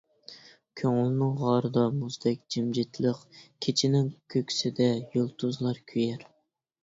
كۆڭۈلنىڭ 0.79 1.33
غارىدا 1.41 1.81
مۇزدەك 1.97 2.39
جىمجىتلىق، 2.55 3.21
كېچىنىڭ 3.65 4.09
كۆكسىدە 4.35 4.87
يۇلتۇزلار 5.17 5.83
كۆيەر. 5.93 6.27